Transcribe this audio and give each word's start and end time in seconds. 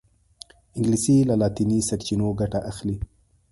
انګلیسي 0.75 1.15
له 1.29 1.35
لاطیني 1.41 1.79
سرچینو 1.87 2.27
ګټه 2.39 2.59
اخلي 2.71 2.97